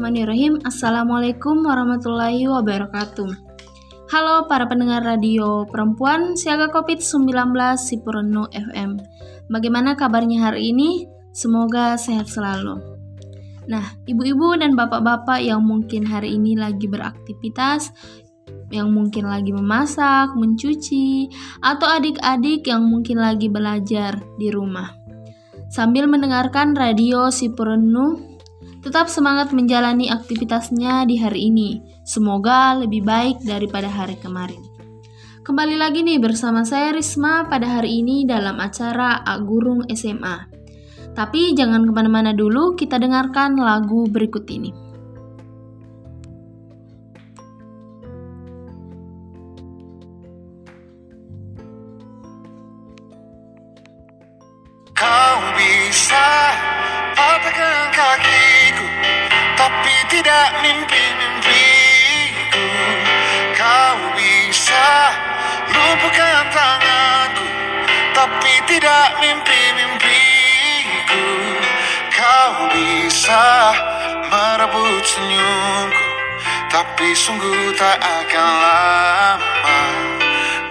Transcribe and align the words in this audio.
Bismillahirrahmanirrahim. 0.00 0.64
Assalamualaikum 0.64 1.60
warahmatullahi 1.60 2.48
wabarakatuh. 2.48 3.36
Halo 4.08 4.48
para 4.48 4.64
pendengar 4.64 5.04
radio 5.04 5.68
perempuan 5.68 6.40
siaga 6.40 6.72
COVID-19 6.72 7.52
Sipurno 7.76 8.48
FM. 8.48 8.96
Bagaimana 9.52 10.00
kabarnya 10.00 10.48
hari 10.48 10.72
ini? 10.72 11.04
Semoga 11.36 12.00
sehat 12.00 12.32
selalu. 12.32 12.80
Nah, 13.68 13.92
ibu-ibu 14.08 14.56
dan 14.56 14.72
bapak-bapak 14.72 15.44
yang 15.44 15.60
mungkin 15.68 16.08
hari 16.08 16.32
ini 16.32 16.56
lagi 16.56 16.88
beraktivitas, 16.88 17.92
yang 18.72 18.96
mungkin 18.96 19.28
lagi 19.28 19.52
memasak, 19.52 20.32
mencuci, 20.32 21.28
atau 21.60 21.84
adik-adik 21.92 22.64
yang 22.64 22.88
mungkin 22.88 23.20
lagi 23.20 23.52
belajar 23.52 24.16
di 24.40 24.48
rumah. 24.48 24.96
Sambil 25.68 26.08
mendengarkan 26.08 26.72
radio 26.72 27.28
Sipurno 27.28 28.29
Tetap 28.80 29.12
semangat 29.12 29.52
menjalani 29.52 30.08
aktivitasnya 30.08 31.04
di 31.04 31.20
hari 31.20 31.52
ini. 31.52 31.84
Semoga 32.00 32.72
lebih 32.80 33.04
baik 33.04 33.44
daripada 33.44 33.92
hari 33.92 34.16
kemarin. 34.16 34.64
Kembali 35.44 35.76
lagi 35.76 36.00
nih 36.00 36.16
bersama 36.16 36.64
saya 36.64 36.96
Risma 36.96 37.44
pada 37.44 37.68
hari 37.68 38.00
ini 38.00 38.24
dalam 38.24 38.56
acara 38.56 39.20
Agurung 39.20 39.84
SMA. 39.92 40.48
Tapi 41.12 41.52
jangan 41.52 41.84
ke 41.84 41.92
mana-mana 41.92 42.32
dulu, 42.32 42.72
kita 42.72 42.96
dengarkan 42.96 43.60
lagu 43.60 44.08
berikut 44.08 44.48
ini. 44.48 44.89
Tidak 60.40 60.56
mimpi-mimpiku. 60.64 62.64
Kau 63.60 64.00
bisa 64.16 65.12
lumpuhkan 65.68 66.48
tanganku 66.48 67.44
Tapi 68.16 68.52
tidak 68.64 69.20
mimpi-mimpiku. 69.20 71.28
Kau 72.16 72.72
bisa 72.72 73.76
merebut 74.32 75.04
senyumku 75.04 76.08
Tapi 76.72 77.12
sungguh 77.12 77.76
tak 77.76 78.00
akan 78.00 78.50
lama. 78.64 79.80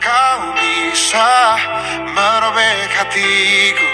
Kau 0.01 0.49
bisa 0.57 1.61
merobek 2.17 2.89
hatiku 2.97 3.85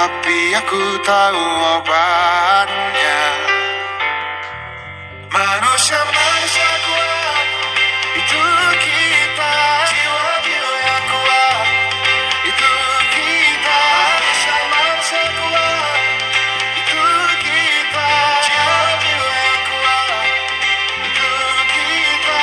tapi 0.00 0.56
aku 0.56 0.96
tahu 1.04 1.44
obatnya 1.76 3.49
Manusia 5.30 5.94
manusia 6.10 6.70
kuat. 6.82 7.46
Itu 8.18 8.42
kita. 8.82 9.54
Jiwa-jiwa 9.86 10.74
yang 10.82 11.04
kuat. 11.06 11.66
Itu 12.50 12.72
kita. 13.14 13.80
Manusia 13.94 14.56
manusia 14.74 15.22
kuat. 15.38 15.98
Itu 16.82 17.02
kita. 17.46 18.10
Jiwa-jiwa 18.42 19.30
yang 19.30 19.62
kuat. 19.70 20.26
Itu 20.98 21.30
kita. 21.78 22.42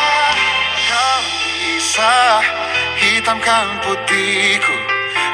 Kau 0.87 1.19
bisa 1.59 2.15
hitamkan 3.03 3.67
putihku. 3.83 4.75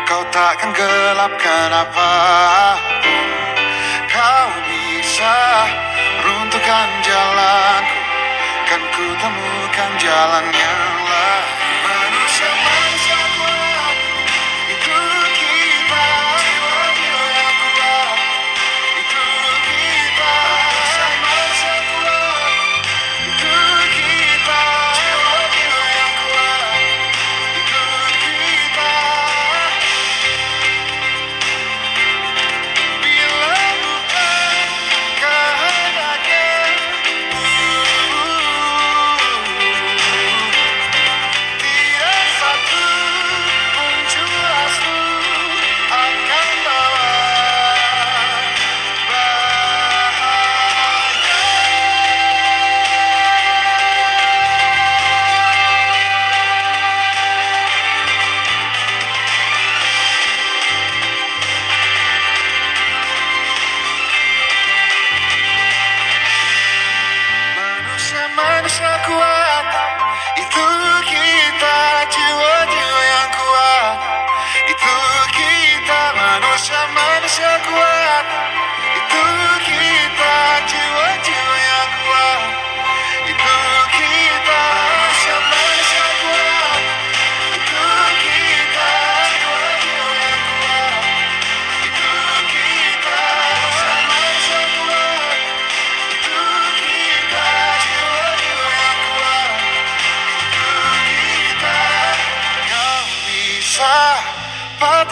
Kau 0.09 0.26
takkan 0.34 0.74
gelapkan 0.74 1.70
apa 1.70 2.12
pun. 2.98 3.30
Kau 4.09 4.50
bisa 4.66 5.38
runtuhkan 6.64 6.89
jalanku 7.03 8.00
Kan 8.64 8.81
ku 8.95 9.06
temukan 9.19 9.92
jalan 10.00 10.46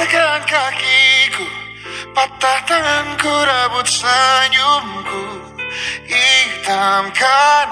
patahkan 0.01 0.41
kakiku 0.49 1.45
Patah 2.17 2.59
tanganku 2.65 3.29
rebut 3.29 3.85
senyumku 3.85 5.25
Hitamkan 6.09 7.67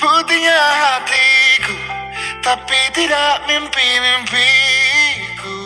putihnya 0.00 0.56
hatiku 0.56 1.76
Tapi 2.40 2.80
tidak 2.96 3.44
mimpi-mimpiku 3.44 5.58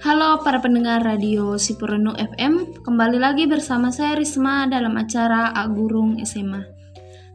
Halo 0.00 0.42
para 0.42 0.58
pendengar 0.58 1.06
radio 1.06 1.54
Sipurno 1.54 2.18
FM, 2.18 2.82
kembali 2.82 3.22
lagi 3.22 3.46
bersama 3.46 3.94
saya 3.94 4.18
Risma 4.18 4.66
dalam 4.66 4.98
acara 4.98 5.54
Agurung 5.54 6.18
SMA. 6.24 6.79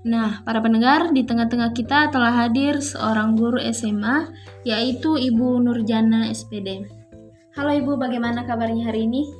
Nah, 0.05 0.45
para 0.45 0.61
pendengar, 0.61 1.09
di 1.17 1.25
tengah-tengah 1.25 1.73
kita 1.73 2.13
telah 2.13 2.45
hadir 2.45 2.77
seorang 2.77 3.33
guru 3.33 3.57
SMA, 3.73 4.29
yaitu 4.61 5.17
Ibu 5.17 5.57
Nurjana 5.65 6.29
SPD. 6.29 6.85
Halo 7.57 7.73
Ibu, 7.73 7.97
bagaimana 7.97 8.45
kabarnya 8.45 8.93
hari 8.93 9.09
ini? 9.09 9.33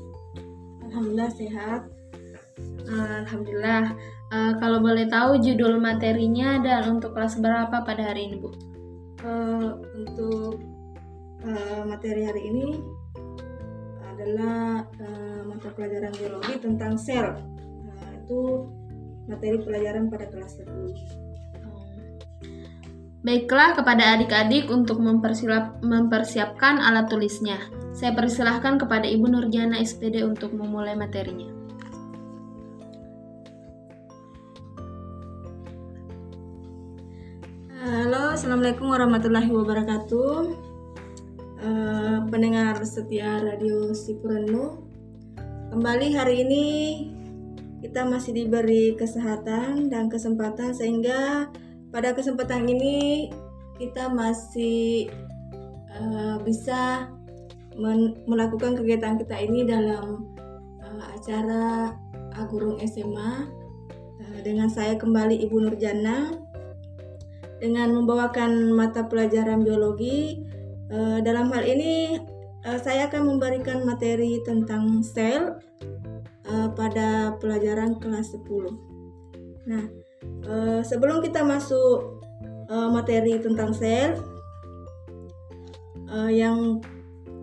Alhamdulillah 0.90 1.30
sehat. 1.38 1.86
Alhamdulillah. 2.90 3.94
Eh, 4.34 4.54
kalau 4.58 4.82
boleh 4.82 5.06
tahu 5.06 5.38
judul 5.38 5.78
materinya 5.78 6.58
dan 6.58 6.98
untuk 6.98 7.14
kelas 7.14 7.38
berapa 7.38 7.86
pada 7.86 8.02
hari 8.02 8.34
ini, 8.34 8.36
Bu? 8.42 8.50
Eh, 9.22 9.70
untuk 10.02 10.66
eh, 11.46 11.82
materi 11.86 12.26
hari 12.26 12.42
ini 12.42 12.68
adalah 14.02 14.82
eh, 14.98 15.46
mata 15.46 15.70
pelajaran 15.78 16.14
biologi 16.18 16.58
tentang 16.58 16.98
sel. 16.98 17.38
Nah, 17.86 18.10
itu 18.18 18.66
materi 19.26 19.58
pelajaran 19.62 20.10
pada 20.10 20.26
kelas 20.30 20.62
1. 20.62 21.26
Baiklah 23.26 23.74
kepada 23.74 24.14
adik-adik 24.14 24.70
untuk 24.70 25.02
mempersilap- 25.02 25.82
mempersiapkan 25.82 26.78
alat 26.78 27.10
tulisnya. 27.10 27.58
Saya 27.90 28.14
persilahkan 28.14 28.78
kepada 28.78 29.10
Ibu 29.10 29.26
Nurjana 29.26 29.82
SPD 29.82 30.22
untuk 30.22 30.54
memulai 30.54 30.94
materinya. 30.94 31.50
Halo, 37.82 38.38
assalamualaikum 38.38 38.94
warahmatullahi 38.94 39.50
wabarakatuh. 39.50 40.34
Eh, 41.66 42.18
pendengar 42.30 42.78
setia 42.86 43.42
radio 43.42 43.90
Sipurenu, 43.90 44.86
kembali 45.74 46.14
hari 46.14 46.46
ini 46.46 46.66
kita 47.86 48.02
masih 48.02 48.34
diberi 48.34 48.98
kesehatan 48.98 49.94
dan 49.94 50.10
kesempatan 50.10 50.74
sehingga 50.74 51.54
pada 51.94 52.18
kesempatan 52.18 52.66
ini 52.66 53.30
kita 53.78 54.10
masih 54.10 55.06
uh, 55.94 56.42
bisa 56.42 57.14
melakukan 58.26 58.74
kegiatan 58.74 59.22
kita 59.22 59.38
ini 59.38 59.70
dalam 59.70 60.26
uh, 60.82 61.04
acara 61.14 61.94
Agurung 62.34 62.82
SMA 62.82 63.54
uh, 64.18 64.40
dengan 64.42 64.66
saya 64.66 64.98
kembali 64.98 65.46
Ibu 65.46 65.70
Nurjana. 65.70 66.42
Dengan 67.56 67.96
membawakan 67.96 68.76
mata 68.76 69.08
pelajaran 69.08 69.64
biologi 69.64 70.44
uh, 70.92 71.24
dalam 71.24 71.48
hal 71.54 71.64
ini 71.64 72.20
uh, 72.66 72.80
saya 72.82 73.08
akan 73.08 73.38
memberikan 73.38 73.86
materi 73.88 74.44
tentang 74.44 75.06
sel 75.06 75.56
uh, 76.50 76.70
pada 76.74 77.38
pelajaran 77.42 77.98
kelas 77.98 78.34
10. 78.38 79.66
Nah, 79.66 79.86
uh, 80.46 80.82
sebelum 80.86 81.22
kita 81.22 81.42
masuk 81.42 82.22
uh, 82.70 82.90
materi 82.94 83.42
tentang 83.42 83.74
sel, 83.74 84.18
uh, 86.10 86.30
yang 86.30 86.82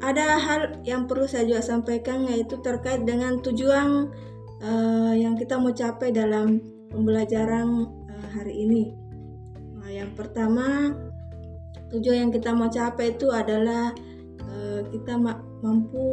ada 0.02 0.38
hal 0.38 0.82
yang 0.82 1.06
perlu 1.06 1.30
saya 1.30 1.46
juga 1.46 1.62
sampaikan 1.62 2.26
yaitu 2.26 2.58
terkait 2.58 3.06
dengan 3.06 3.38
tujuan 3.38 4.10
uh, 4.62 5.14
yang 5.14 5.38
kita 5.38 5.58
mau 5.58 5.70
capai 5.70 6.10
dalam 6.10 6.58
pembelajaran 6.90 7.86
uh, 7.86 8.26
hari 8.34 8.66
ini. 8.66 8.94
Nah, 9.78 9.90
yang 9.90 10.10
pertama, 10.14 10.94
tujuan 11.94 12.28
yang 12.28 12.32
kita 12.34 12.50
mau 12.54 12.70
capai 12.70 13.14
itu 13.14 13.30
adalah 13.30 13.94
kita 14.92 15.16
mampu 15.64 16.04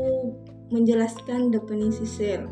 menjelaskan 0.71 1.51
definisi 1.51 2.07
sel. 2.07 2.47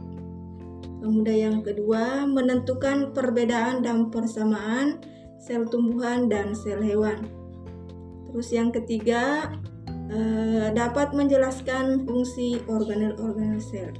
Kemudian 0.97 1.37
yang 1.37 1.59
kedua, 1.61 2.25
menentukan 2.25 3.13
perbedaan 3.13 3.85
dan 3.85 4.09
persamaan 4.09 5.01
sel 5.37 5.69
tumbuhan 5.69 6.25
dan 6.25 6.57
sel 6.57 6.81
hewan. 6.81 7.29
Terus 8.29 8.49
yang 8.51 8.73
ketiga, 8.73 9.53
eh, 10.09 10.73
dapat 10.73 11.13
menjelaskan 11.13 12.03
fungsi 12.03 12.65
organel-organel 12.65 13.61
sel. 13.61 13.93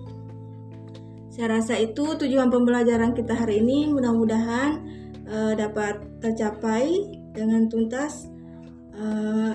Saya 1.30 1.62
rasa 1.62 1.78
itu 1.78 2.18
tujuan 2.18 2.50
pembelajaran 2.50 3.14
kita 3.14 3.38
hari 3.38 3.62
ini. 3.62 3.94
Mudah-mudahan 3.94 4.82
eh, 5.28 5.54
dapat 5.54 6.02
tercapai 6.18 7.14
dengan 7.38 7.70
tuntas. 7.70 8.26
Eh, 8.98 9.54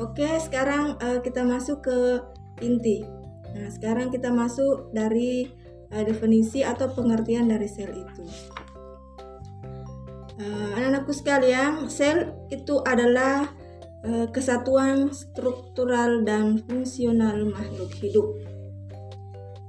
Oke, 0.00 0.24
sekarang 0.40 0.96
kita 1.20 1.44
masuk 1.44 1.84
ke 1.84 1.98
inti. 2.64 3.04
Nah, 3.52 3.68
sekarang 3.68 4.08
kita 4.08 4.32
masuk 4.32 4.88
dari 4.96 5.52
uh, 5.92 6.02
definisi 6.06 6.62
atau 6.62 6.90
pengertian 6.90 7.50
dari 7.50 7.66
sel 7.66 7.90
itu. 7.94 8.24
Uh, 10.40 10.72
anak-anakku 10.72 11.12
sekalian, 11.12 11.92
sel 11.92 12.32
itu 12.48 12.80
adalah 12.88 13.44
uh, 14.08 14.26
kesatuan 14.32 15.12
struktural 15.12 16.24
dan 16.24 16.64
fungsional 16.64 17.44
makhluk 17.44 17.92
hidup. 18.00 18.24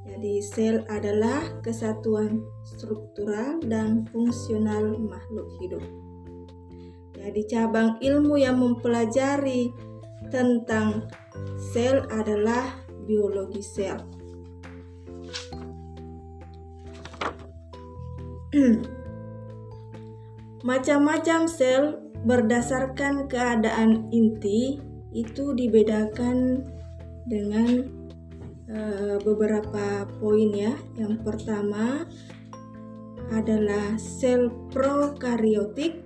Jadi, 0.08 0.40
sel 0.40 0.86
adalah 0.88 1.42
kesatuan 1.66 2.46
struktural 2.64 3.58
dan 3.66 4.06
fungsional 4.14 4.96
makhluk 5.02 5.50
hidup. 5.60 5.84
Jadi, 7.18 7.42
cabang 7.50 7.98
ilmu 8.00 8.38
yang 8.38 8.62
mempelajari 8.62 9.74
tentang 10.30 11.10
sel 11.74 12.06
adalah 12.14 12.80
biologi 13.04 13.60
sel. 13.60 14.21
Macam-macam 20.68 21.48
sel 21.48 21.96
berdasarkan 22.28 23.32
keadaan 23.32 24.12
inti 24.12 24.78
itu 25.16 25.56
dibedakan 25.56 26.68
dengan 27.32 27.88
uh, 28.68 29.16
beberapa 29.24 30.04
poin 30.20 30.52
ya. 30.52 30.76
Yang 31.00 31.24
pertama 31.24 32.04
adalah 33.32 33.96
sel 33.96 34.52
prokariotik 34.76 36.04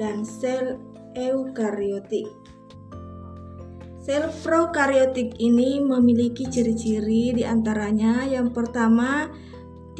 dan 0.00 0.24
sel 0.24 0.80
eukariotik. 1.12 2.24
Sel 4.00 4.32
prokariotik 4.40 5.36
ini 5.36 5.84
memiliki 5.84 6.48
ciri-ciri 6.48 7.36
di 7.36 7.44
antaranya 7.44 8.24
yang 8.24 8.48
pertama 8.56 9.28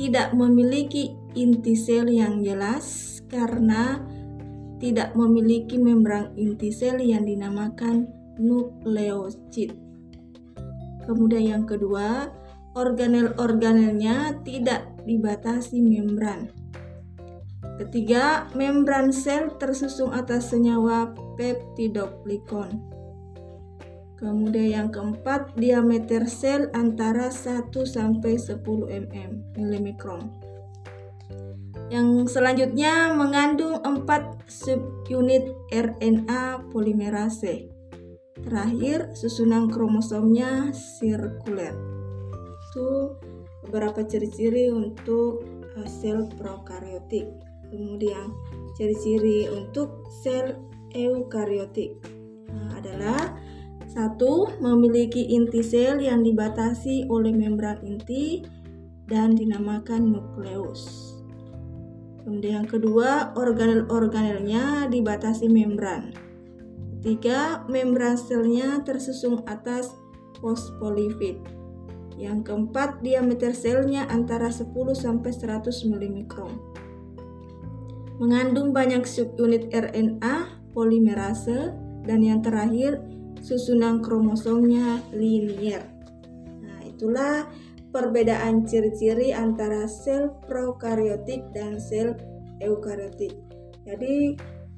tidak 0.00 0.32
memiliki 0.32 1.12
inti 1.36 1.76
sel 1.76 2.08
yang 2.08 2.40
jelas 2.40 3.20
karena 3.28 4.00
tidak 4.80 5.12
memiliki 5.12 5.76
membran 5.76 6.32
inti 6.40 6.72
sel 6.72 7.04
yang 7.04 7.28
dinamakan 7.28 8.08
nukleosid. 8.40 9.76
Kemudian 11.04 11.44
yang 11.44 11.64
kedua, 11.68 12.32
organel-organelnya 12.72 14.40
tidak 14.40 14.88
dibatasi 15.04 15.84
membran. 15.84 16.48
Ketiga, 17.76 18.48
membran 18.56 19.12
sel 19.12 19.52
tersusun 19.60 20.16
atas 20.16 20.48
senyawa 20.48 21.12
peptidoglikon. 21.36 22.99
Kemudian 24.20 24.68
yang 24.68 24.88
keempat, 24.92 25.56
diameter 25.56 26.28
sel 26.28 26.68
antara 26.76 27.32
1 27.32 27.72
sampai 27.72 28.36
10 28.36 28.60
mm 28.84 29.56
milimikron. 29.56 30.28
Yang 31.88 32.36
selanjutnya 32.36 33.16
mengandung 33.16 33.80
4 33.80 34.44
subunit 34.44 35.48
RNA 35.72 36.68
polimerase. 36.68 37.72
Terakhir, 38.44 39.16
susunan 39.16 39.72
kromosomnya 39.72 40.68
sirkuler. 40.76 41.72
Itu 42.70 43.16
beberapa 43.64 44.04
ciri-ciri 44.04 44.68
untuk 44.68 45.48
eh, 45.80 45.88
sel 45.88 46.28
prokariotik. 46.36 47.24
Kemudian 47.72 48.36
ciri-ciri 48.76 49.48
untuk 49.48 50.12
sel 50.20 50.60
eukariotik 50.92 51.96
nah, 52.50 52.76
adalah 52.76 53.38
satu, 53.90 54.54
memiliki 54.62 55.34
inti 55.34 55.66
sel 55.66 55.98
yang 55.98 56.22
dibatasi 56.22 57.10
oleh 57.10 57.34
membran 57.34 57.82
inti 57.82 58.46
dan 59.10 59.34
dinamakan 59.34 60.14
nukleus. 60.14 61.10
Kemudian 62.22 62.62
yang 62.62 62.68
kedua, 62.70 63.34
organel-organelnya 63.34 64.86
dibatasi 64.86 65.50
membran. 65.50 66.14
Ketiga, 67.00 67.66
membran 67.66 68.14
selnya 68.14 68.78
tersusun 68.86 69.42
atas 69.50 69.90
fosfolipid. 70.38 71.42
Yang 72.20 72.52
keempat, 72.52 73.00
diameter 73.00 73.56
selnya 73.56 74.06
antara 74.12 74.52
10 74.52 74.70
sampai 74.92 75.32
100 75.32 75.90
mm. 75.90 76.18
Mengandung 78.20 78.76
banyak 78.76 79.08
subunit 79.08 79.72
RNA, 79.72 80.60
polimerase, 80.76 81.72
dan 82.04 82.20
yang 82.20 82.44
terakhir 82.44 83.00
susunan 83.40 84.04
kromosomnya 84.04 85.00
linier. 85.12 85.84
Nah, 86.60 86.80
itulah 86.84 87.48
perbedaan 87.90 88.64
ciri-ciri 88.64 89.34
antara 89.34 89.90
sel 89.90 90.30
prokariotik 90.46 91.50
dan 91.50 91.80
sel 91.82 92.14
eukariotik. 92.62 93.34
Jadi 93.84 94.36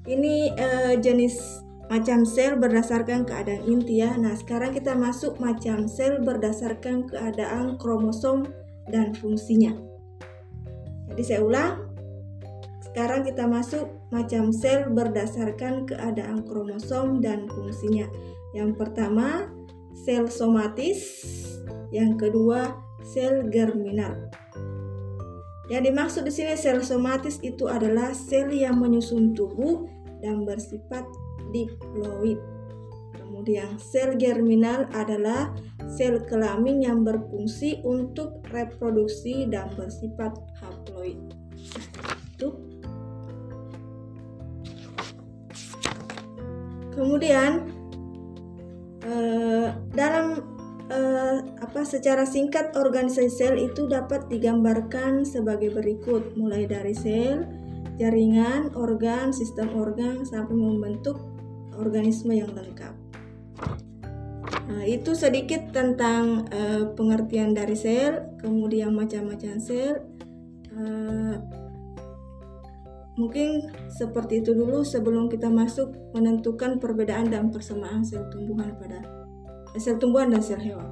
ini 0.08 0.50
eh, 0.56 0.96
jenis 0.98 1.62
macam 1.92 2.24
sel 2.24 2.56
berdasarkan 2.56 3.28
keadaan 3.28 3.68
inti 3.68 4.00
ya. 4.00 4.16
Nah, 4.16 4.32
sekarang 4.32 4.72
kita 4.72 4.96
masuk 4.96 5.36
macam 5.42 5.84
sel 5.84 6.24
berdasarkan 6.24 7.04
keadaan 7.04 7.76
kromosom 7.76 8.48
dan 8.88 9.12
fungsinya. 9.12 9.76
Jadi 11.12 11.22
saya 11.22 11.44
ulang. 11.44 11.92
Sekarang 12.80 13.24
kita 13.24 13.48
masuk 13.48 13.88
macam 14.12 14.52
sel 14.52 14.88
berdasarkan 14.92 15.88
keadaan 15.88 16.44
kromosom 16.44 17.20
dan 17.20 17.48
fungsinya. 17.48 18.04
Yang 18.52 18.76
pertama, 18.76 19.48
sel 19.96 20.28
somatis, 20.28 21.24
yang 21.88 22.20
kedua, 22.20 22.76
sel 23.00 23.48
germinal. 23.48 24.28
Yang 25.72 25.82
dimaksud 25.88 26.22
di 26.28 26.32
sini 26.32 26.52
sel 26.52 26.84
somatis 26.84 27.40
itu 27.40 27.64
adalah 27.64 28.12
sel 28.12 28.52
yang 28.52 28.76
menyusun 28.76 29.32
tubuh 29.32 29.88
dan 30.20 30.44
bersifat 30.44 31.08
diploid. 31.54 32.36
Kemudian 33.16 33.80
sel 33.80 34.20
germinal 34.20 34.84
adalah 34.92 35.56
sel 35.88 36.20
kelamin 36.28 36.84
yang 36.84 37.00
berfungsi 37.00 37.80
untuk 37.88 38.44
reproduksi 38.52 39.48
dan 39.48 39.72
bersifat 39.72 40.36
haploid. 40.60 41.16
Itu. 42.36 42.52
Kemudian 46.92 47.81
Eh, 49.02 49.68
dalam 49.98 50.38
eh, 50.86 51.38
apa 51.58 51.82
secara 51.82 52.22
singkat 52.22 52.78
organisasi 52.78 53.30
sel 53.34 53.54
itu 53.58 53.90
dapat 53.90 54.30
digambarkan 54.30 55.26
sebagai 55.26 55.74
berikut 55.74 56.38
mulai 56.38 56.70
dari 56.70 56.94
sel, 56.94 57.42
jaringan, 57.98 58.70
organ, 58.78 59.34
sistem 59.34 59.74
organ 59.74 60.22
sampai 60.22 60.54
membentuk 60.54 61.18
organisme 61.74 62.30
yang 62.30 62.54
lengkap. 62.54 62.94
Nah, 64.70 64.84
itu 64.86 65.18
sedikit 65.18 65.74
tentang 65.74 66.46
eh, 66.54 66.86
pengertian 66.94 67.58
dari 67.58 67.74
sel, 67.74 68.38
kemudian 68.38 68.94
macam-macam 68.94 69.58
sel. 69.58 69.98
Eh, 70.70 71.61
mungkin 73.16 73.68
seperti 73.92 74.40
itu 74.40 74.56
dulu 74.56 74.80
sebelum 74.80 75.28
kita 75.28 75.52
masuk 75.52 75.92
menentukan 76.16 76.80
perbedaan 76.80 77.28
dan 77.28 77.52
persamaan 77.52 78.00
sel 78.00 78.24
tumbuhan 78.32 78.72
pada 78.80 79.04
eh, 79.76 79.80
sel 79.80 80.00
tumbuhan 80.00 80.32
dan 80.32 80.40
sel 80.40 80.60
hewan. 80.60 80.88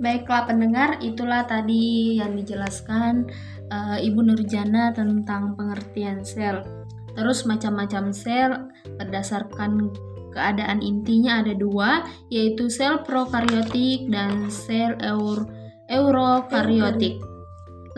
Baiklah 0.00 0.48
pendengar, 0.48 0.96
itulah 1.04 1.44
tadi 1.44 2.16
yang 2.16 2.32
dijelaskan 2.32 3.28
uh, 3.68 4.00
Ibu 4.00 4.32
Nurjana 4.32 4.96
tentang 4.96 5.52
pengertian 5.60 6.24
sel. 6.24 6.64
Terus 7.12 7.44
macam-macam 7.44 8.08
sel 8.08 8.72
berdasarkan 8.96 9.92
keadaan 10.32 10.80
intinya 10.80 11.44
ada 11.44 11.52
dua, 11.52 12.08
yaitu 12.32 12.72
sel 12.72 13.04
prokaryotik 13.04 14.08
dan 14.08 14.48
sel 14.48 14.96
eur 15.04 15.44
eurokaryotik. 15.92 17.20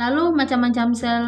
Lalu 0.01 0.33
macam-macam 0.33 0.89
sel 0.97 1.25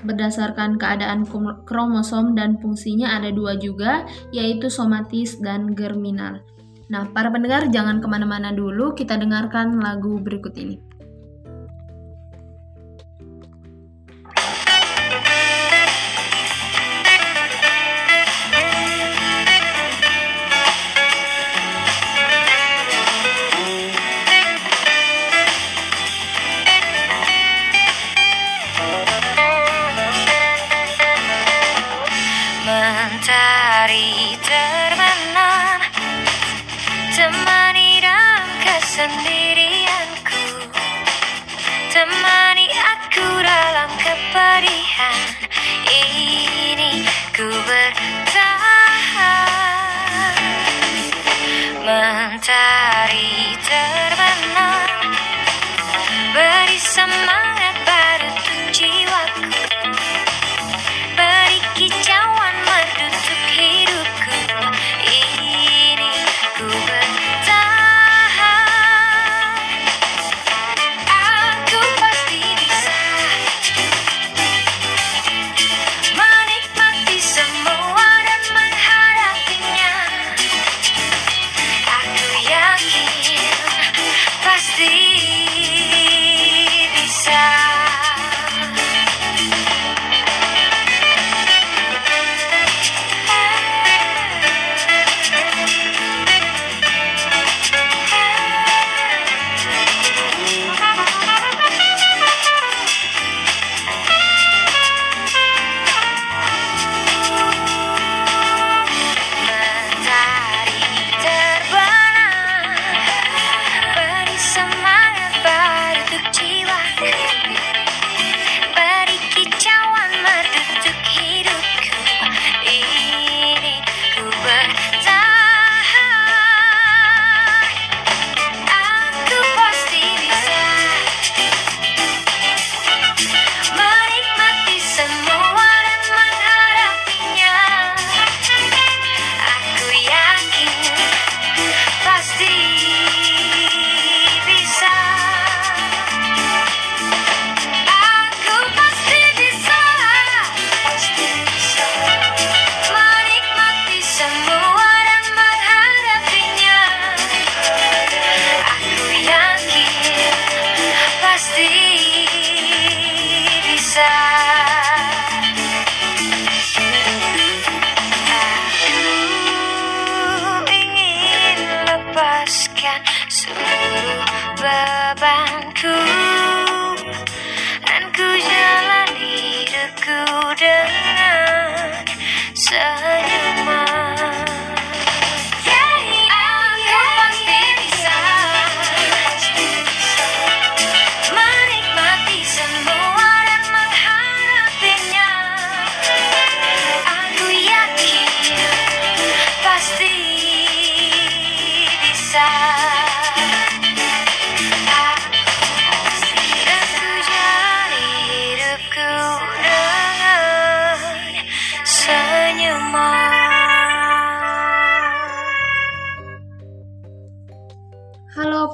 berdasarkan 0.00 0.80
keadaan 0.80 1.28
kromosom 1.68 2.32
dan 2.32 2.56
fungsinya 2.56 3.20
ada 3.20 3.28
dua 3.28 3.60
juga, 3.60 4.08
yaitu 4.32 4.72
somatis 4.72 5.36
dan 5.44 5.76
germinal. 5.76 6.40
Nah, 6.90 7.06
para 7.12 7.30
pendengar 7.30 7.68
jangan 7.70 8.02
ke 8.02 8.08
mana-mana 8.08 8.50
dulu, 8.50 8.96
kita 8.96 9.14
dengarkan 9.20 9.78
lagu 9.78 10.18
berikut 10.18 10.56
ini. 10.56 10.89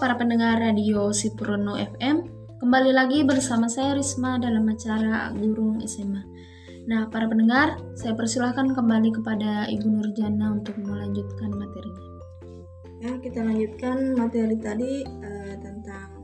Para 0.06 0.22
pendengar 0.22 0.62
radio 0.62 1.10
Sipurno 1.10 1.74
FM. 1.74 2.30
Kembali 2.62 2.94
lagi 2.94 3.26
bersama 3.26 3.66
saya 3.66 3.98
Risma 3.98 4.38
dalam 4.38 4.62
acara 4.70 5.34
Gurung 5.34 5.82
SMA. 5.82 6.22
Nah, 6.86 7.10
para 7.10 7.26
pendengar, 7.26 7.82
saya 7.98 8.14
persilahkan 8.14 8.70
kembali 8.70 9.10
kepada 9.10 9.66
Ibu 9.66 9.82
Nurjana 9.90 10.62
untuk 10.62 10.78
melanjutkan 10.78 11.50
materinya. 11.50 12.06
Ya, 13.02 13.18
kita 13.18 13.50
lanjutkan 13.50 14.14
materi 14.14 14.54
tadi 14.62 15.02
uh, 15.02 15.54
tentang 15.58 16.22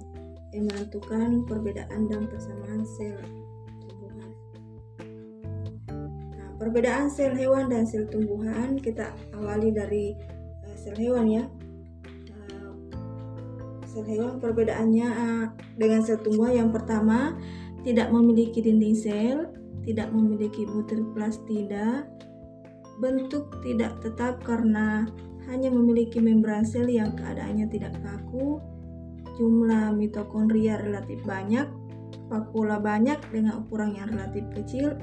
yang 0.55 0.71
menentukan 0.71 1.43
perbedaan 1.51 2.07
dan 2.07 2.31
persamaan 2.31 2.87
sel 2.87 3.19
tumbuhan. 3.83 4.31
Nah, 6.39 6.51
perbedaan 6.55 7.11
sel 7.11 7.35
hewan 7.35 7.67
dan 7.67 7.83
sel 7.83 8.07
tumbuhan 8.07 8.79
kita 8.79 9.11
awali 9.35 9.75
dari 9.75 10.15
uh, 10.71 10.77
sel 10.79 10.95
hewan 10.95 11.27
ya. 11.27 11.43
Sel 13.93 14.09
hewan 14.09 14.41
perbedaannya 14.41 15.09
uh, 15.13 15.47
dengan 15.77 16.01
sel 16.01 16.17
tumbuhan 16.25 16.65
yang 16.65 16.71
pertama 16.73 17.37
tidak 17.85 18.09
memiliki 18.09 18.65
dinding 18.65 18.97
sel, 18.97 19.53
tidak 19.85 20.09
memiliki 20.17 20.65
butir 20.65 21.05
plastida, 21.13 22.09
bentuk 23.05 23.53
tidak 23.61 24.01
tetap 24.01 24.41
karena 24.49 25.05
hanya 25.53 25.69
memiliki 25.69 26.25
membran 26.25 26.65
sel 26.65 26.89
yang 26.89 27.13
keadaannya 27.21 27.69
tidak 27.69 27.93
kaku, 28.01 28.57
jumlah 29.37 29.93
mitokondria 29.93 30.81
relatif 30.81 31.21
banyak, 31.29 31.69
vakula 32.33 32.81
banyak 32.81 33.21
dengan 33.29 33.61
ukuran 33.61 33.93
yang 33.93 34.09
relatif 34.09 34.49
kecil, 34.57 34.97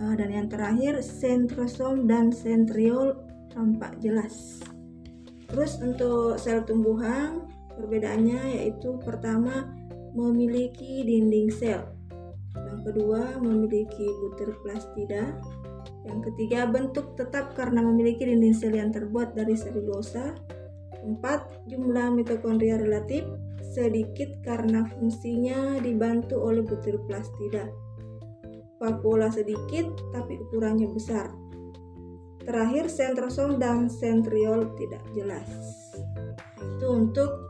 uh, 0.00 0.14
dan 0.16 0.32
yang 0.32 0.48
terakhir 0.48 1.04
sentrosom 1.04 2.08
dan 2.08 2.32
sentriol 2.32 3.20
tampak 3.52 4.00
jelas. 4.00 4.64
Terus 5.44 5.76
untuk 5.84 6.40
sel 6.40 6.64
tumbuhan 6.64 7.43
perbedaannya 7.76 8.60
yaitu 8.60 8.98
pertama 9.02 9.70
memiliki 10.14 11.02
dinding 11.02 11.50
sel, 11.50 11.84
yang 12.54 12.80
kedua 12.86 13.38
memiliki 13.42 14.06
butir 14.22 14.54
plastida, 14.62 15.34
yang 16.06 16.22
ketiga 16.22 16.70
bentuk 16.70 17.18
tetap 17.18 17.54
karena 17.58 17.82
memiliki 17.82 18.22
dinding 18.24 18.54
sel 18.54 18.74
yang 18.74 18.94
terbuat 18.94 19.34
dari 19.34 19.58
selulosa. 19.58 20.34
Empat 21.04 21.68
jumlah 21.68 22.16
mitokondria 22.16 22.80
relatif 22.80 23.28
sedikit 23.76 24.40
karena 24.40 24.88
fungsinya 24.88 25.76
dibantu 25.84 26.40
oleh 26.40 26.64
butir 26.64 26.96
plastida 27.04 27.68
vakuola 28.84 29.32
sedikit 29.32 29.88
tapi 30.12 30.36
ukurannya 30.36 30.92
besar. 30.92 31.32
Terakhir 32.44 32.92
sentrosom 32.92 33.56
dan 33.56 33.88
sentriol 33.88 34.76
tidak 34.76 35.00
jelas. 35.16 35.48
Itu 36.60 36.92
untuk 36.92 37.48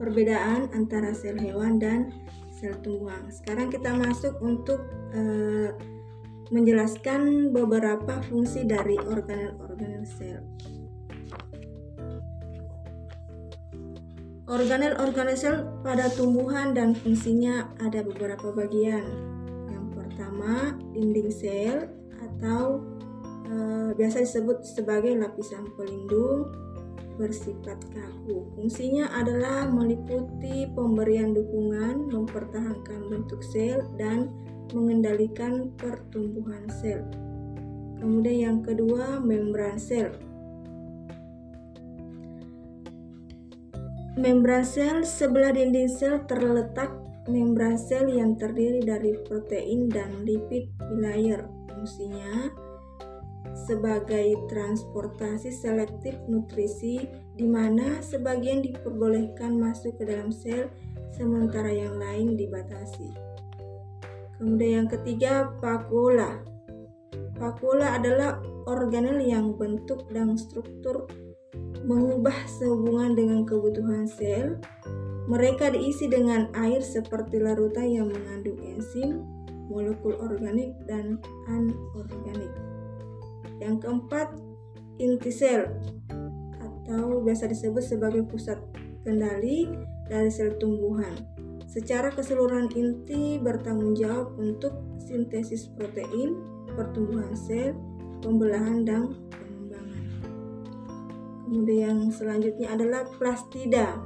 perbedaan 0.00 0.70
antara 0.74 1.14
sel 1.14 1.38
hewan 1.38 1.78
dan 1.78 2.10
sel 2.54 2.74
tumbuhan. 2.80 3.26
Sekarang 3.30 3.70
kita 3.70 3.94
masuk 3.94 4.38
untuk 4.42 4.82
uh, 5.14 5.70
menjelaskan 6.52 7.50
beberapa 7.50 8.20
fungsi 8.28 8.68
dari 8.68 9.00
organel-organel 9.00 10.04
sel. 10.04 10.44
Organel-organel 14.44 15.36
sel 15.40 15.64
pada 15.80 16.12
tumbuhan 16.12 16.76
dan 16.76 16.92
fungsinya 16.92 17.72
ada 17.80 18.04
beberapa 18.04 18.52
bagian 18.52 19.34
pertama 20.14 20.78
dinding 20.94 21.26
sel 21.26 21.90
atau 22.22 22.78
e, 23.50 23.54
biasa 23.98 24.22
disebut 24.22 24.62
sebagai 24.62 25.10
lapisan 25.18 25.66
pelindung 25.74 26.54
bersifat 27.16 27.78
kaku. 27.94 28.46
Fungsinya 28.58 29.10
adalah 29.14 29.66
meliputi 29.70 30.66
pemberian 30.74 31.34
dukungan, 31.34 32.10
mempertahankan 32.10 33.00
bentuk 33.10 33.42
sel 33.42 33.86
dan 33.98 34.30
mengendalikan 34.72 35.70
pertumbuhan 35.78 36.66
sel. 36.80 37.04
Kemudian 38.02 38.38
yang 38.38 38.58
kedua, 38.60 39.22
membran 39.22 39.78
sel. 39.78 40.12
Membran 44.14 44.62
sel 44.62 45.02
sebelah 45.02 45.50
dinding 45.50 45.90
sel 45.90 46.22
terletak 46.26 46.90
membran 47.26 47.80
sel 47.80 48.06
yang 48.12 48.36
terdiri 48.36 48.84
dari 48.84 49.16
protein 49.24 49.88
dan 49.88 50.22
lipid 50.22 50.70
bilayer. 50.92 51.48
Fungsinya 51.72 52.63
sebagai 53.54 54.34
transportasi 54.50 55.54
selektif 55.54 56.18
nutrisi 56.26 57.06
di 57.38 57.46
mana 57.46 58.02
sebagian 58.02 58.60
diperbolehkan 58.66 59.54
masuk 59.56 59.94
ke 59.98 60.10
dalam 60.10 60.34
sel 60.34 60.68
sementara 61.14 61.70
yang 61.70 61.94
lain 61.96 62.34
dibatasi. 62.34 63.14
Kemudian 64.36 64.84
yang 64.84 64.88
ketiga, 64.90 65.54
vakuola. 65.62 66.42
Vakuola 67.38 67.98
adalah 67.98 68.42
organel 68.66 69.22
yang 69.22 69.54
bentuk 69.54 70.10
dan 70.10 70.34
struktur 70.34 71.06
mengubah 71.86 72.34
sehubungan 72.48 73.14
dengan 73.14 73.46
kebutuhan 73.46 74.08
sel 74.08 74.58
mereka 75.24 75.72
diisi 75.72 76.04
dengan 76.04 76.52
air 76.52 76.84
seperti 76.84 77.40
larutan 77.40 77.88
yang 77.88 78.06
mengandung 78.12 78.60
enzim, 78.60 79.24
molekul 79.72 80.12
organik, 80.20 80.76
dan 80.84 81.16
anorganik. 81.48 82.73
Yang 83.58 83.86
keempat, 83.86 84.28
inti 84.98 85.30
sel 85.30 85.70
atau 86.58 87.20
biasa 87.24 87.48
disebut 87.50 87.82
sebagai 87.82 88.22
pusat 88.28 88.60
kendali 89.02 89.70
dari 90.06 90.30
sel 90.30 90.56
tumbuhan. 90.60 91.14
Secara 91.64 92.12
keseluruhan 92.14 92.70
inti 92.76 93.40
bertanggung 93.42 93.98
jawab 93.98 94.36
untuk 94.38 94.72
sintesis 95.02 95.66
protein, 95.74 96.38
pertumbuhan 96.78 97.34
sel, 97.34 97.74
pembelahan, 98.22 98.86
dan 98.86 99.10
pengembangan. 99.32 100.04
Kemudian 101.44 101.78
yang 101.82 102.14
selanjutnya 102.14 102.68
adalah 102.78 103.02
plastida 103.18 103.98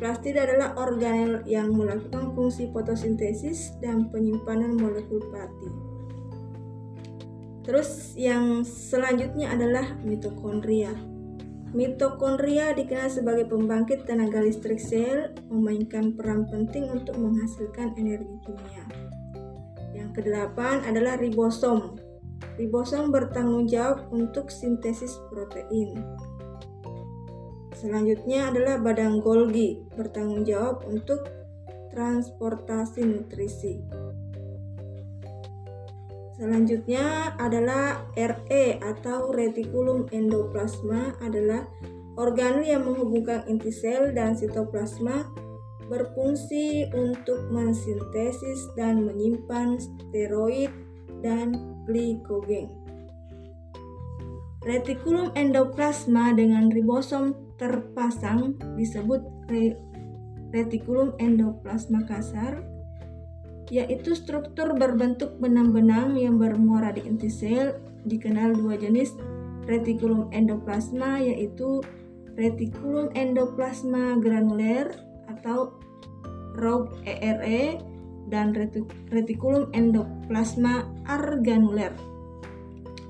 Plastid 0.00 0.40
adalah 0.40 0.72
organel 0.80 1.44
yang 1.44 1.76
melakukan 1.76 2.32
fungsi 2.32 2.72
fotosintesis 2.72 3.76
dan 3.84 4.08
penyimpanan 4.08 4.72
molekul 4.80 5.20
pati. 5.28 5.89
Terus 7.70 8.18
yang 8.18 8.66
selanjutnya 8.66 9.54
adalah 9.54 9.94
mitokondria. 10.02 10.90
Mitokondria 11.70 12.74
dikenal 12.74 13.06
sebagai 13.06 13.46
pembangkit 13.46 14.10
tenaga 14.10 14.42
listrik 14.42 14.82
sel, 14.82 15.30
memainkan 15.46 16.18
peran 16.18 16.50
penting 16.50 16.90
untuk 16.90 17.14
menghasilkan 17.14 17.94
energi 17.94 18.42
kimia. 18.42 18.86
Yang 19.94 20.10
kedelapan 20.18 20.82
adalah 20.82 21.14
ribosom. 21.22 21.94
Ribosom 22.58 23.14
bertanggung 23.14 23.70
jawab 23.70 24.10
untuk 24.10 24.50
sintesis 24.50 25.14
protein. 25.30 25.94
Selanjutnya 27.78 28.50
adalah 28.50 28.82
badan 28.82 29.22
Golgi, 29.22 29.78
bertanggung 29.94 30.42
jawab 30.42 30.82
untuk 30.90 31.22
transportasi 31.94 33.06
nutrisi. 33.06 33.78
Selanjutnya 36.40 37.36
adalah 37.36 38.08
RE 38.16 38.80
atau 38.80 39.28
retikulum 39.28 40.08
endoplasma 40.08 41.20
adalah 41.20 41.68
organ 42.16 42.64
yang 42.64 42.88
menghubungkan 42.88 43.44
inti 43.44 43.68
sel 43.68 44.16
dan 44.16 44.32
sitoplasma 44.32 45.28
berfungsi 45.92 46.88
untuk 46.96 47.44
mensintesis 47.52 48.72
dan 48.72 49.04
menyimpan 49.04 49.76
steroid 49.84 50.72
dan 51.20 51.76
glikogen. 51.84 52.72
Retikulum 54.64 55.36
endoplasma 55.36 56.32
dengan 56.32 56.72
ribosom 56.72 57.36
terpasang 57.60 58.56
disebut 58.80 59.20
retikulum 60.56 61.12
endoplasma 61.20 62.08
kasar 62.08 62.69
yaitu 63.70 64.18
struktur 64.18 64.74
berbentuk 64.74 65.38
benang-benang 65.38 66.18
yang 66.18 66.36
bermuara 66.36 66.90
di 66.90 67.06
inti 67.06 67.30
sel 67.30 67.78
dikenal 68.02 68.58
dua 68.58 68.74
jenis 68.74 69.14
retikulum 69.70 70.26
endoplasma 70.34 71.22
yaitu 71.22 71.78
retikulum 72.34 73.14
endoplasma 73.14 74.18
granuler 74.18 74.90
atau 75.30 75.78
ROG 76.58 77.06
ERE 77.06 77.78
dan 78.26 78.50
retikulum 79.14 79.70
endoplasma 79.70 80.86
arganuler 81.06 81.94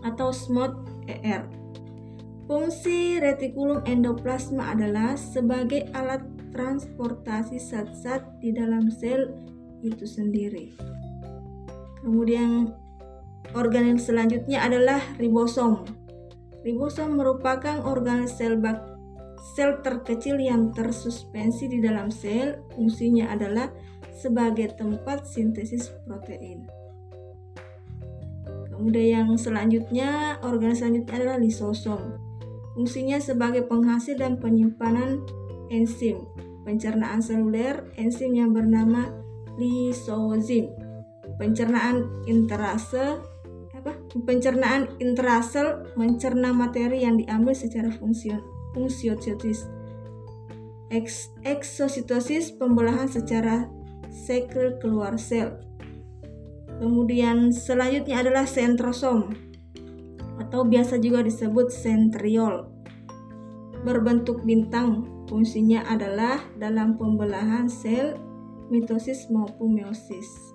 atau 0.04 0.32
SMOT 0.32 0.76
ER 1.08 1.44
Fungsi 2.50 3.22
retikulum 3.22 3.86
endoplasma 3.86 4.74
adalah 4.74 5.14
sebagai 5.14 5.86
alat 5.94 6.24
transportasi 6.50 7.62
zat-zat 7.62 8.26
di 8.42 8.50
dalam 8.50 8.90
sel 8.90 9.30
itu 9.82 10.04
sendiri. 10.04 10.72
Kemudian 12.00 12.72
organ 13.52 13.96
selanjutnya 14.00 14.64
adalah 14.64 15.00
ribosom. 15.20 15.84
Ribosom 16.64 17.16
merupakan 17.16 17.80
organ 17.84 18.28
sel 18.28 18.60
bak 18.60 18.84
sel 19.56 19.80
terkecil 19.80 20.36
yang 20.40 20.72
tersuspensi 20.72 21.68
di 21.68 21.80
dalam 21.80 22.08
sel. 22.12 22.60
Fungsinya 22.76 23.32
adalah 23.32 23.72
sebagai 24.16 24.76
tempat 24.76 25.24
sintesis 25.24 25.92
protein. 26.04 26.68
Kemudian 28.72 29.28
yang 29.28 29.28
selanjutnya, 29.36 30.40
organ 30.40 30.72
selanjutnya 30.72 31.14
adalah 31.20 31.36
lisosom. 31.36 32.16
Fungsinya 32.72 33.20
sebagai 33.20 33.68
penghasil 33.68 34.16
dan 34.16 34.40
penyimpanan 34.40 35.20
enzim 35.68 36.24
pencernaan 36.64 37.18
seluler, 37.24 37.88
enzim 37.96 38.36
yang 38.36 38.52
bernama 38.52 39.10
lisozim. 39.58 40.70
pencernaan 41.40 42.04
intrase 42.28 43.16
apa? 43.72 43.96
Pencernaan 44.28 44.92
intrasel 45.00 45.88
mencerna 45.96 46.52
materi 46.52 47.00
yang 47.00 47.16
diambil 47.16 47.56
secara 47.56 47.88
fungsion 47.88 48.44
fungsiosis 48.76 49.64
Eks, 50.90 51.30
eksositosis 51.46 52.50
pembelahan 52.58 53.06
secara 53.06 53.70
sekel 54.10 54.74
keluar 54.82 55.14
sel. 55.22 55.62
Kemudian 56.82 57.54
selanjutnya 57.54 58.26
adalah 58.26 58.42
sentrosom 58.42 59.30
atau 60.42 60.66
biasa 60.66 60.98
juga 60.98 61.22
disebut 61.22 61.70
sentriol. 61.70 62.74
Berbentuk 63.86 64.42
bintang 64.42 65.06
fungsinya 65.30 65.86
adalah 65.86 66.42
dalam 66.58 66.98
pembelahan 66.98 67.70
sel 67.70 68.18
mitosis 68.70 69.26
maupun 69.28 69.74
meiosis 69.76 70.50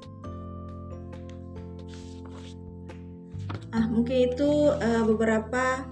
Ah, 3.75 3.91
mungkin 3.91 4.31
itu 4.31 4.71
uh, 4.71 5.03
beberapa 5.03 5.83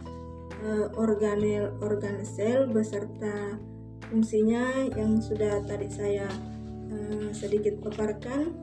uh, 0.63 0.87
organel 0.95 1.75
organel 1.83 2.23
sel 2.23 2.71
beserta 2.71 3.59
fungsinya 4.07 4.87
yang 4.95 5.19
sudah 5.19 5.59
tadi 5.67 5.91
saya 5.91 6.23
uh, 6.87 7.27
sedikit 7.35 7.83
paparkan. 7.83 8.55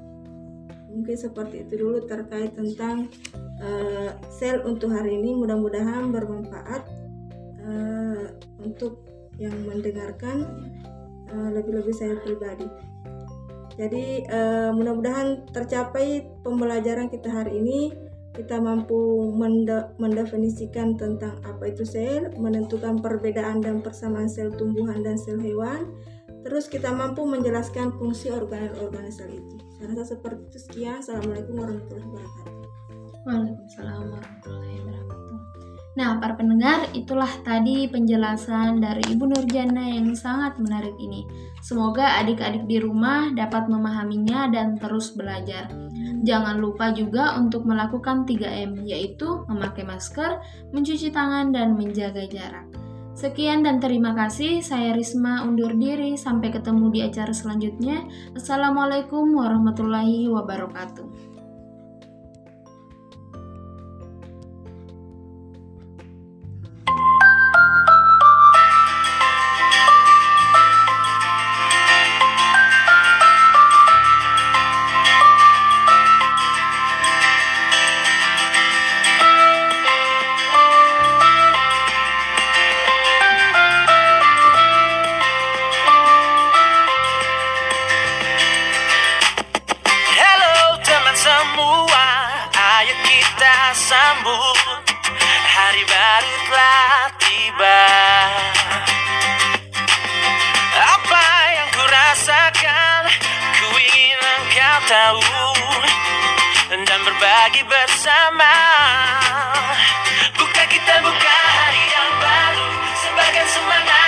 Mungkin 0.89 1.17
seperti 1.21 1.69
itu 1.69 1.85
dulu 1.85 2.09
terkait 2.09 2.57
tentang 2.57 3.13
uh, 3.61 4.17
sel 4.33 4.65
untuk 4.65 4.89
hari 4.89 5.21
ini. 5.21 5.37
Mudah-mudahan 5.37 6.09
bermanfaat 6.09 6.83
uh, 7.61 8.25
untuk 8.65 9.05
yang 9.37 9.53
mendengarkan 9.69 10.49
lebih-lebih 11.31 11.95
saya 11.95 12.19
pribadi. 12.27 12.67
Jadi 13.81 14.29
uh, 14.29 14.77
mudah-mudahan 14.77 15.49
tercapai 15.57 16.29
pembelajaran 16.45 17.09
kita 17.09 17.33
hari 17.33 17.65
ini 17.65 17.97
kita 18.37 18.61
mampu 18.61 19.27
mendefinisikan 19.99 20.95
tentang 21.01 21.41
apa 21.43 21.73
itu 21.73 21.83
sel, 21.83 22.31
menentukan 22.39 23.01
perbedaan 23.01 23.59
dan 23.65 23.81
persamaan 23.81 24.31
sel 24.31 24.55
tumbuhan 24.55 25.03
dan 25.03 25.19
sel 25.19 25.41
hewan, 25.43 25.91
terus 26.47 26.71
kita 26.71 26.95
mampu 26.95 27.27
menjelaskan 27.27 27.91
fungsi 27.99 28.31
organel-organel 28.31 29.11
sel 29.11 29.35
itu. 29.35 29.57
Saya 29.77 29.97
rasa 29.97 30.15
seperti 30.15 30.47
itu. 30.47 30.59
Sekian. 30.63 31.01
Assalamualaikum 31.03 31.59
warahmatullahi 31.59 32.07
wabarakatuh. 32.07 32.55
Waalaikumsalam 33.27 34.01
warahmatullahi 34.15 34.77
wabarakatuh. 34.79 35.20
Nah, 35.99 36.23
para 36.23 36.39
pendengar, 36.39 36.87
itulah 36.95 37.31
tadi 37.43 37.91
penjelasan 37.91 38.79
dari 38.79 39.03
Ibu 39.11 39.27
Nurjana 39.27 39.91
yang 39.91 40.15
sangat 40.15 40.55
menarik 40.63 40.95
ini. 41.03 41.27
Semoga 41.67 42.23
adik-adik 42.23 42.71
di 42.71 42.79
rumah 42.79 43.35
dapat 43.35 43.67
memahaminya 43.67 44.47
dan 44.55 44.79
terus 44.79 45.11
belajar. 45.19 45.67
Jangan 46.23 46.63
lupa 46.63 46.95
juga 46.95 47.35
untuk 47.35 47.67
melakukan 47.67 48.23
3M, 48.23 48.87
yaitu 48.87 49.43
memakai 49.51 49.83
masker, 49.83 50.39
mencuci 50.71 51.11
tangan, 51.11 51.51
dan 51.51 51.75
menjaga 51.75 52.23
jarak. 52.31 52.71
Sekian 53.21 53.67
dan 53.67 53.83
terima 53.83 54.17
kasih. 54.17 54.63
Saya 54.65 54.97
Risma 54.97 55.45
undur 55.45 55.77
diri. 55.77 56.17
Sampai 56.17 56.55
ketemu 56.55 56.89
di 56.89 57.01
acara 57.05 57.35
selanjutnya. 57.35 58.07
Assalamualaikum 58.33 59.37
warahmatullahi 59.37 60.31
wabarakatuh. 60.31 61.30
berbagi 107.21 107.61
bersama. 107.69 108.49
Buka 110.41 110.65
kita 110.73 111.05
buka 111.05 111.37
hari 111.53 111.85
yang 111.93 112.11
baru 112.17 112.69
Sebagai 112.97 113.45
semangat. 113.53 114.00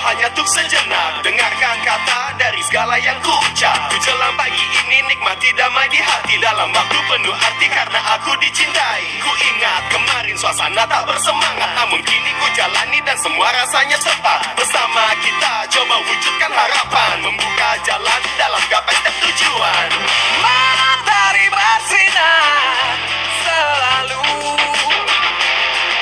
Hanya 0.00 0.26
untuk 0.32 0.48
sejenak. 0.48 1.20
Dengarkan 1.20 1.76
kata 1.84 2.20
dari 2.40 2.60
segala 2.64 2.96
yang 2.96 3.16
ku 3.20 3.32
ucap 3.52 3.92
Ku 3.92 3.96
jelang 4.00 4.32
pagi 4.40 4.64
ini 4.84 5.04
nikmati 5.12 5.52
damai 5.52 5.86
di 5.92 6.00
hati. 6.00 6.40
Dalam 6.40 6.72
waktu 6.72 6.98
penuh 7.04 7.36
arti 7.36 7.66
karena 7.68 8.00
aku 8.16 8.32
dicintai. 8.40 9.04
Ku 9.20 9.32
ingat 9.54 9.82
kemarin 9.92 10.36
suasana 10.40 10.88
tak 10.88 11.04
bersemangat. 11.04 11.70
Namun 11.76 12.00
kini 12.04 12.32
ku 12.40 12.46
jalani 12.56 12.98
dan 13.04 13.16
semua 13.20 13.52
rasanya 13.52 13.98
tepat. 14.00 14.40
Bersama 14.56 15.04
kita 15.20 15.52
coba 15.68 15.96
wujudkan 16.08 16.52
harapan. 16.52 17.14
Membuka 17.20 17.68
jalan 17.84 18.20
dalam 18.40 18.62
gapai 18.72 18.96
setiap 18.96 19.16
tujuan 19.28 19.88
Matahari 20.40 21.46
bersinar 21.52 22.96
selalu. 23.44 24.24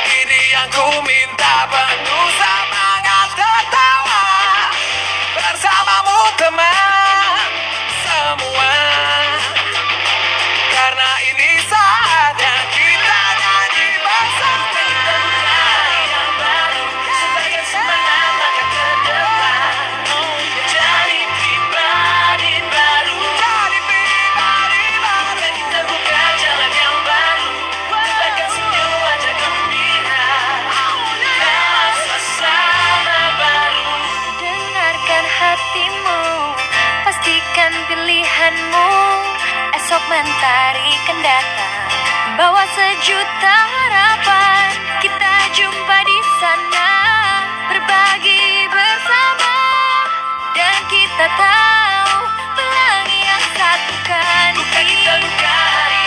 Ini 0.06 0.40
yang 0.54 0.68
ku 0.70 0.87
minta 1.02 1.54
penuh 1.66 2.26
come 6.38 6.55
out. 6.57 6.97
mentari 40.18 40.98
kendata 41.07 41.66
bawa 42.35 42.66
sejuta 42.74 43.54
harapan. 43.70 44.66
Kita 44.98 45.35
jumpa 45.54 45.98
di 46.02 46.18
sana 46.42 46.90
berbagi 47.70 48.66
bersama. 48.66 49.59
Dan 50.59 50.78
kita 50.90 51.26
tahu 51.38 52.14
pelangi 52.59 53.20
yang 53.31 53.44
satukan 53.62 54.48
bukan 54.59 54.85
kita 54.90 55.12
luka 55.22 55.54
hari 55.54 56.02